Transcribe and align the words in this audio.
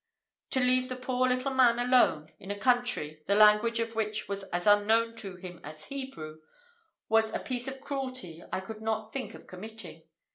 To 0.49 0.59
leave 0.59 0.89
the 0.89 0.95
poor 0.95 1.27
little 1.29 1.53
man 1.53 1.77
alone, 1.77 2.31
in 2.39 2.49
a 2.49 2.57
country, 2.57 3.21
the 3.27 3.35
language 3.35 3.77
of 3.79 3.93
which 3.93 4.27
was 4.27 4.41
as 4.45 4.65
unknown 4.65 5.13
to 5.17 5.35
him 5.35 5.59
as 5.63 5.85
Hebrew, 5.85 6.39
was 7.07 7.31
a 7.31 7.37
piece 7.39 7.67
of 7.67 7.79
cruelty 7.81 8.41
I 8.51 8.61
could 8.61 8.81
not 8.81 9.13
think 9.13 9.35
of 9.35 9.45
committing. 9.45 10.01